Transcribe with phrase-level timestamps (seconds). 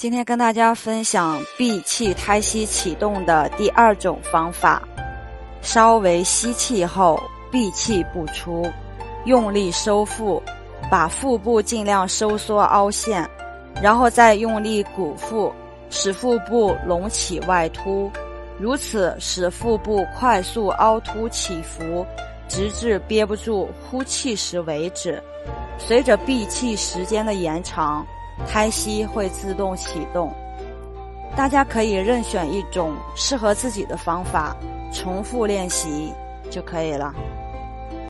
[0.00, 4.82] 今天跟大家分享闭气胎息启动的第二种方法，
[5.60, 8.66] 稍微吸气后闭气不出，
[9.26, 10.42] 用力收腹，
[10.90, 13.28] 把腹部尽量收缩凹陷，
[13.82, 15.52] 然后再用力鼓腹，
[15.90, 18.10] 使腹部隆起外凸，
[18.58, 22.06] 如此使腹部快速凹凸起伏，
[22.48, 25.22] 直至憋不住呼气时为止。
[25.76, 28.02] 随着闭气时间的延长。
[28.46, 30.32] 胎息会自动启动，
[31.36, 34.56] 大家可以任选一种适合自己的方法，
[34.92, 36.12] 重复练习
[36.50, 37.14] 就可以了。